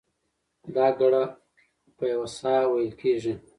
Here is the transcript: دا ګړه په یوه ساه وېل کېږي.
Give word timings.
دا 0.75 0.87
ګړه 0.99 1.23
په 1.97 2.03
یوه 2.13 2.27
ساه 2.37 2.63
وېل 2.71 2.91
کېږي. 3.01 3.33